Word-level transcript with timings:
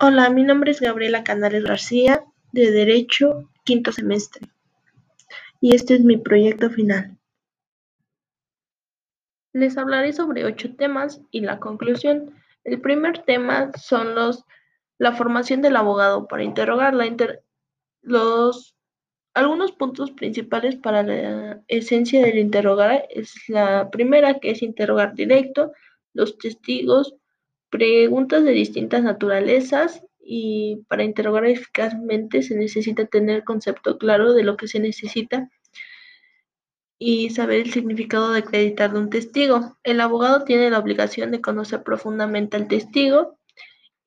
Hola, 0.00 0.30
mi 0.30 0.44
nombre 0.44 0.70
es 0.70 0.80
Gabriela 0.80 1.24
Canales 1.24 1.62
García, 1.62 2.24
de 2.52 2.70
Derecho, 2.70 3.50
quinto 3.64 3.92
semestre, 3.92 4.48
y 5.60 5.74
este 5.74 5.94
es 5.94 6.00
mi 6.00 6.16
proyecto 6.16 6.70
final. 6.70 7.18
Les 9.52 9.76
hablaré 9.76 10.14
sobre 10.14 10.46
ocho 10.46 10.74
temas 10.74 11.20
y 11.30 11.40
la 11.40 11.60
conclusión. 11.60 12.34
El 12.64 12.80
primer 12.80 13.24
tema 13.24 13.70
son 13.76 14.14
los 14.14 14.44
la 14.96 15.12
formación 15.12 15.60
del 15.60 15.76
abogado 15.76 16.26
para 16.28 16.44
interrogar 16.44 16.94
la 16.94 17.06
los 18.00 18.74
algunos 19.34 19.72
puntos 19.72 20.10
principales 20.12 20.76
para 20.76 21.02
la 21.02 21.62
esencia 21.68 22.24
del 22.24 22.38
interrogar 22.38 23.06
es 23.10 23.34
la 23.48 23.90
primera 23.90 24.40
que 24.40 24.50
es 24.50 24.62
interrogar 24.62 25.14
directo, 25.14 25.72
los 26.14 26.38
testigos, 26.38 27.14
preguntas 27.70 28.44
de 28.44 28.52
distintas 28.52 29.02
naturalezas 29.02 30.02
y 30.20 30.84
para 30.88 31.04
interrogar 31.04 31.46
eficazmente 31.46 32.42
se 32.42 32.54
necesita 32.54 33.06
tener 33.06 33.44
concepto 33.44 33.98
claro 33.98 34.32
de 34.34 34.44
lo 34.44 34.56
que 34.56 34.68
se 34.68 34.80
necesita 34.80 35.50
y 36.98 37.30
saber 37.30 37.60
el 37.60 37.72
significado 37.72 38.32
de 38.32 38.40
acreditar 38.40 38.92
de 38.92 38.98
un 38.98 39.10
testigo. 39.10 39.76
El 39.84 40.00
abogado 40.00 40.44
tiene 40.44 40.70
la 40.70 40.80
obligación 40.80 41.30
de 41.30 41.40
conocer 41.40 41.82
profundamente 41.82 42.56
al 42.56 42.68
testigo 42.68 43.38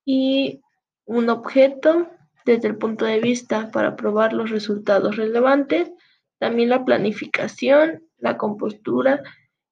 y 0.04 0.60
un 1.04 1.30
objeto 1.30 2.08
desde 2.44 2.68
el 2.68 2.76
punto 2.76 3.04
de 3.04 3.20
vista 3.20 3.70
para 3.70 3.96
probar 3.96 4.32
los 4.32 4.50
resultados 4.50 5.16
relevantes, 5.16 5.90
también 6.38 6.68
la 6.68 6.84
planificación, 6.84 8.02
la 8.18 8.36
compostura 8.36 9.22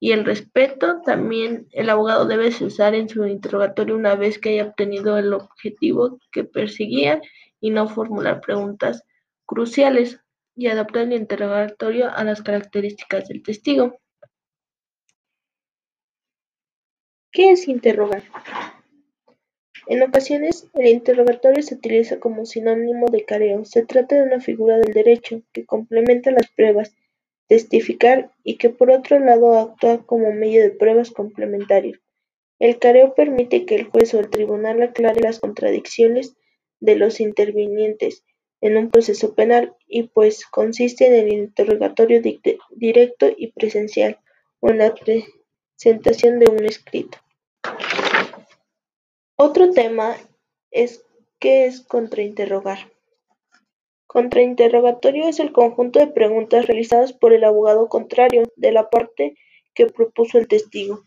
y 0.01 0.13
el 0.13 0.25
respeto. 0.25 1.03
También 1.05 1.69
el 1.71 1.91
abogado 1.91 2.25
debe 2.25 2.51
cesar 2.51 2.95
en 2.95 3.09
su 3.09 3.25
interrogatorio 3.27 3.95
una 3.95 4.17
vez 4.17 4.39
que 4.39 4.49
haya 4.49 4.65
obtenido 4.65 5.19
el 5.19 5.33
objetivo 5.33 6.19
que 6.33 6.43
perseguía 6.43 7.21
y 7.61 7.71
no 7.71 7.87
formular 7.87 8.41
preguntas 8.41 9.05
cruciales 9.47 10.19
y 10.57 10.67
adaptar 10.67 11.03
el 11.03 11.13
interrogatorio 11.13 12.11
a 12.11 12.25
las 12.25 12.43
características 12.43 13.29
del 13.29 13.43
testigo. 13.43 14.01
¿Qué 17.33 17.53
es 17.53 17.69
interrogar? 17.69 18.25
En 19.87 20.03
ocasiones, 20.03 20.69
el 20.75 20.87
interrogatorio 20.87 21.63
se 21.63 21.75
utiliza 21.75 22.21
como 22.21 22.45
sinónimo 22.45 23.07
de 23.07 23.25
careo. 23.25 23.65
Se 23.65 23.85
trata 23.85 24.17
de 24.17 24.23
una 24.23 24.41
figura 24.41 24.77
del 24.77 24.93
derecho 24.93 25.43
que 25.53 25.65
complementa 25.65 26.31
las 26.31 26.49
pruebas 26.49 26.95
testificar 27.51 28.31
y 28.45 28.59
que 28.59 28.71
por 28.71 28.93
otro 28.93 29.19
lado 29.19 29.59
actúa 29.59 30.07
como 30.07 30.33
medio 30.33 30.63
de 30.63 30.71
pruebas 30.71 31.11
complementarias. 31.11 31.99
El 32.61 32.79
careo 32.79 33.17
permite 33.17 33.67
que 33.67 33.75
el 33.75 33.87
juez 33.87 34.15
o 34.15 34.21
el 34.21 34.31
tribunal 34.31 34.81
aclare 34.81 35.21
las 35.21 35.41
contradicciones 35.41 36.37
de 36.79 36.95
los 36.95 37.19
intervinientes 37.19 38.23
en 38.61 38.77
un 38.77 38.89
proceso 38.89 39.35
penal 39.35 39.75
y 39.89 40.05
pues 40.05 40.47
consiste 40.47 41.09
en 41.09 41.15
el 41.15 41.33
interrogatorio 41.33 42.23
directo 42.71 43.29
y 43.37 43.49
presencial 43.51 44.21
o 44.61 44.71
en 44.71 44.79
la 44.79 44.95
presentación 44.95 46.39
de 46.39 46.51
un 46.53 46.65
escrito. 46.65 47.19
Otro 49.35 49.73
tema 49.73 50.17
es 50.71 51.05
qué 51.41 51.67
es 51.67 51.81
contrainterrogar. 51.81 52.79
Contrainterrogatorio 54.13 55.29
es 55.29 55.39
el 55.39 55.53
conjunto 55.53 56.01
de 56.01 56.09
preguntas 56.09 56.67
realizadas 56.67 57.13
por 57.13 57.33
el 57.33 57.45
abogado 57.45 57.89
contrario 57.89 58.43
de 58.57 58.73
la 58.73 58.91
parte 58.91 59.37
que 59.73 59.87
propuso 59.87 60.37
el 60.37 60.49
testigo. 60.49 61.07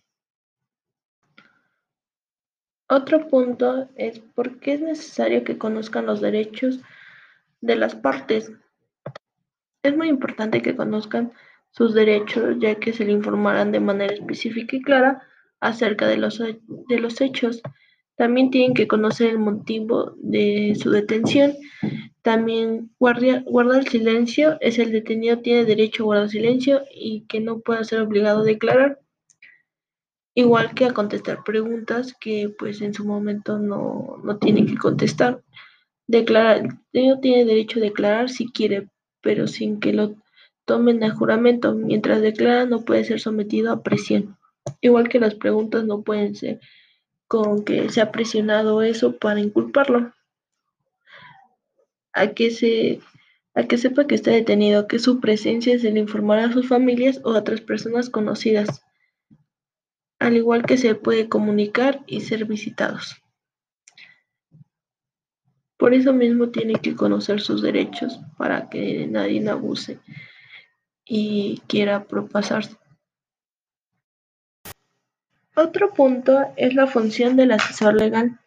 Otro 2.88 3.28
punto 3.28 3.90
es 3.98 4.20
por 4.20 4.58
qué 4.62 4.76
es 4.76 4.81
necesario 4.81 5.44
que 5.44 5.58
conozcan 5.58 6.06
los 6.06 6.22
derechos 6.22 6.80
de 7.59 7.76
las 7.76 7.94
partes. 7.94 8.54
Es 9.84 9.98
muy 9.98 10.08
importante 10.08 10.62
que 10.62 10.78
conozcan 10.78 11.34
sus 11.72 11.94
derechos 11.94 12.56
ya 12.59 12.75
que 12.75 12.94
se 12.94 13.03
le 13.03 13.12
informarán 13.12 13.74
de 13.74 13.81
manera 13.81 14.14
específica 14.14 14.78
y 14.78 14.81
clara 14.81 15.28
acerca 15.59 16.08
de 16.08 16.16
los, 16.16 16.40
de 16.40 17.00
los 17.00 17.20
hechos. 17.20 17.62
También 18.16 18.51
tienen 18.51 18.74
que 18.74 18.88
conocer 18.88 19.29
el 19.31 19.40
motivo 19.40 20.13
de 20.18 20.75
su 20.79 20.91
detención 20.91 21.53
también 22.24 22.90
guardar 23.00 23.84
silencio 23.90 24.57
es 24.62 24.79
el 24.79 24.94
detenido 24.94 25.40
tiene 25.40 25.66
derecho 25.66 26.03
a 26.03 26.06
guardar 26.06 26.29
silencio 26.29 26.81
y 26.90 27.25
que 27.28 27.41
no 27.41 27.59
pueda 27.59 27.84
ser 27.84 28.00
obligado 28.00 28.41
a 28.41 28.46
declarar. 28.46 29.02
Igual 30.34 30.73
que 30.73 30.85
a 30.85 30.94
contestar 30.94 31.44
preguntas 31.44 32.16
que 32.19 32.50
pues 32.57 32.81
en 32.81 32.94
su 32.94 33.03
momento 33.03 33.59
no, 33.59 34.22
no 34.23 34.38
tiene 34.38 34.66
que 34.66 34.78
contestar. 34.78 35.44
Declarar, 36.07 36.59
el 36.59 36.69
detenido 36.94 37.19
tiene 37.19 37.46
derecho 37.46 37.79
a 37.79 37.84
declarar 37.84 38.29
si 38.29 38.47
quiere, 38.47 38.88
pero 39.22 39.47
sin 39.47 39.81
que 39.81 39.91
lo 39.91 40.16
tomen 40.66 41.03
a 41.03 41.13
juramento. 41.13 41.73
Mientras 41.73 42.22
declara 42.22 42.66
no 42.66 42.85
puede 42.85 43.03
ser 43.03 43.19
sometido 43.19 43.73
a 43.73 43.84
presión. 43.84 44.38
Igual 44.79 45.09
que 45.09 45.19
las 45.19 45.35
preguntas 45.35 45.84
no 45.84 46.03
pueden 46.03 46.35
ser 46.35 46.62
con 47.28 47.63
que 47.63 47.89
se 47.89 48.01
ha 48.01 48.11
presionado 48.11 48.81
eso 48.81 49.17
para 49.17 49.39
inculparlo 49.39 50.13
a 52.13 52.28
que 52.28 52.51
se 52.51 53.01
a 53.56 53.63
que 53.63 53.78
sepa 53.78 54.07
que 54.07 54.16
está 54.16 54.31
detenido, 54.31 54.88
que 54.88 54.97
su 55.00 55.19
presencia 55.19 55.78
se 55.78 55.91
le 55.91 56.00
informará 56.00 56.45
a 56.45 56.51
sus 56.51 56.67
familias 56.67 57.22
o 57.23 57.34
a 57.34 57.39
otras 57.39 57.61
personas 57.61 58.09
conocidas, 58.09 58.84
al 60.19 60.35
igual 60.35 60.63
que 60.66 60.78
se 60.78 60.95
puede 60.95 61.29
comunicar 61.29 62.01
y 62.07 62.22
ser 62.22 62.45
visitados. 62.45 63.22
Por 65.78 65.94
eso 65.94 66.13
mismo 66.13 66.50
tiene 66.50 66.75
que 66.75 66.95
conocer 66.95 67.41
sus 67.41 67.61
derechos 67.61 68.19
para 68.38 68.69
que 68.69 69.05
nadie 69.05 69.47
abuse 69.47 70.00
y 71.05 71.61
quiera 71.67 72.05
propasarse. 72.05 72.78
Otro 75.56 75.94
punto 75.94 76.47
es 76.56 76.74
la 76.74 76.88
función 76.88 77.36
del 77.36 77.52
asesor 77.52 77.94
legal. 77.94 78.40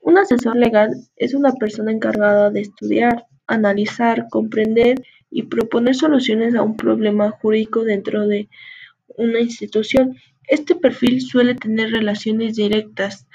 Un 0.00 0.18
asesor 0.18 0.56
legal 0.56 0.90
es 1.16 1.32
una 1.32 1.52
persona 1.52 1.92
encargada 1.92 2.50
de 2.50 2.60
estudiar, 2.60 3.26
analizar, 3.46 4.26
comprender 4.28 5.04
y 5.30 5.44
proponer 5.44 5.94
soluciones 5.94 6.56
a 6.56 6.62
un 6.62 6.76
problema 6.76 7.30
jurídico 7.30 7.84
dentro 7.84 8.26
de 8.26 8.48
una 9.16 9.40
institución. 9.40 10.16
Este 10.48 10.74
perfil 10.74 11.22
suele 11.22 11.54
tener 11.54 11.92
relaciones 11.92 12.56
directas, 12.56 13.26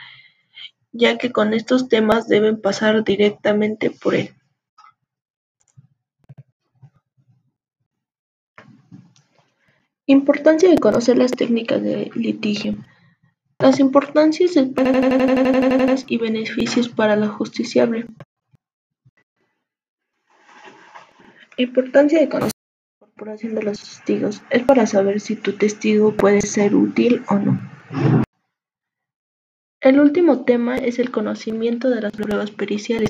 ya 0.92 1.18
que 1.18 1.32
con 1.32 1.54
estos 1.54 1.88
temas 1.88 2.28
deben 2.28 2.60
pasar 2.60 3.04
directamente 3.06 3.92
por 3.92 4.16
él. 4.16 4.32
Importancia 10.12 10.68
de 10.68 10.80
conocer 10.80 11.20
las 11.20 11.30
técnicas 11.30 11.84
de 11.84 12.10
litigio. 12.16 12.76
Las 13.60 13.80
importancias 13.80 14.54
y 16.08 16.18
beneficios 16.18 16.90
para 16.90 17.16
la 17.16 17.28
justiciable. 17.28 18.08
Importancia 21.58 22.20
de 22.20 22.28
conocer 22.28 22.54
la 22.56 23.06
incorporación 23.06 23.54
de 23.54 23.62
los 23.62 23.80
testigos 23.80 24.42
es 24.50 24.64
para 24.64 24.88
saber 24.88 25.20
si 25.20 25.36
tu 25.36 25.54
testigo 25.54 26.16
puede 26.16 26.42
ser 26.42 26.74
útil 26.74 27.24
o 27.28 27.36
no. 27.36 27.60
El 29.90 30.00
último 30.00 30.44
tema 30.44 30.78
es 30.78 31.00
el 31.00 31.10
conocimiento 31.10 31.90
de 31.90 32.00
las 32.00 32.12
pruebas 32.12 32.52
periciales. 32.52 33.10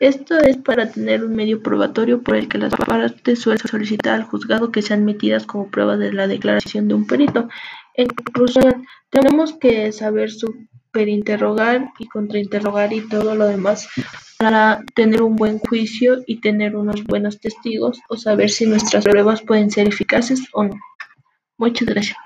Esto 0.00 0.38
es 0.38 0.56
para 0.56 0.90
tener 0.90 1.22
un 1.22 1.36
medio 1.36 1.62
probatorio 1.62 2.22
por 2.22 2.36
el 2.36 2.48
que 2.48 2.56
las 2.56 2.72
partes 2.74 3.40
suelen 3.40 3.68
solicitar 3.68 4.14
al 4.14 4.22
juzgado 4.22 4.72
que 4.72 4.80
sean 4.80 5.04
metidas 5.04 5.44
como 5.44 5.68
pruebas 5.68 5.98
de 5.98 6.14
la 6.14 6.26
declaración 6.26 6.88
de 6.88 6.94
un 6.94 7.06
perito. 7.06 7.50
En 7.92 8.06
conclusión, 8.06 8.86
tenemos 9.10 9.52
que 9.52 9.92
saber 9.92 10.30
superinterrogar 10.30 11.90
y 11.98 12.06
contrainterrogar 12.06 12.94
y 12.94 13.06
todo 13.06 13.34
lo 13.34 13.46
demás 13.46 13.86
para 14.38 14.82
tener 14.94 15.20
un 15.20 15.36
buen 15.36 15.58
juicio 15.58 16.22
y 16.26 16.40
tener 16.40 16.74
unos 16.74 17.04
buenos 17.04 17.38
testigos 17.38 18.00
o 18.08 18.16
saber 18.16 18.48
si 18.48 18.64
nuestras 18.64 19.04
pruebas 19.04 19.42
pueden 19.42 19.70
ser 19.70 19.88
eficaces 19.88 20.40
o 20.54 20.64
no. 20.64 20.80
Muchas 21.58 21.86
gracias. 21.86 22.16